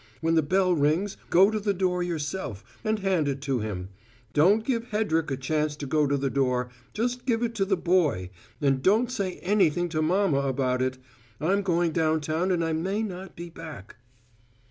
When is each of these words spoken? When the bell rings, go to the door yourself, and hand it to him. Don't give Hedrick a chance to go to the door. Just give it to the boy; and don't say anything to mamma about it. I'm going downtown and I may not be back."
When 0.19 0.33
the 0.33 0.41
bell 0.41 0.73
rings, 0.73 1.15
go 1.29 1.51
to 1.51 1.59
the 1.59 1.75
door 1.75 2.01
yourself, 2.01 2.63
and 2.83 2.97
hand 2.97 3.27
it 3.27 3.39
to 3.41 3.59
him. 3.59 3.89
Don't 4.33 4.65
give 4.65 4.85
Hedrick 4.85 5.29
a 5.29 5.37
chance 5.37 5.75
to 5.75 5.85
go 5.85 6.07
to 6.07 6.17
the 6.17 6.31
door. 6.31 6.69
Just 6.91 7.27
give 7.27 7.43
it 7.43 7.53
to 7.53 7.65
the 7.65 7.77
boy; 7.77 8.31
and 8.59 8.81
don't 8.81 9.11
say 9.11 9.33
anything 9.43 9.89
to 9.89 10.01
mamma 10.01 10.39
about 10.39 10.81
it. 10.81 10.97
I'm 11.39 11.61
going 11.61 11.91
downtown 11.91 12.49
and 12.49 12.65
I 12.65 12.73
may 12.73 13.03
not 13.03 13.35
be 13.35 13.51
back." 13.51 13.97